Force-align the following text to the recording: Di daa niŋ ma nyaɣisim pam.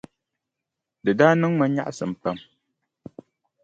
Di 1.03 1.11
daa 1.19 1.33
niŋ 1.41 1.53
ma 1.57 1.65
nyaɣisim 1.67 2.11
pam. 2.21 2.37